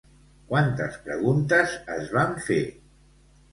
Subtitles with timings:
[0.51, 2.61] Quantes preguntes es van fer?